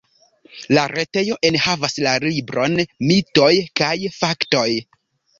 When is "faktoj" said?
4.15-4.65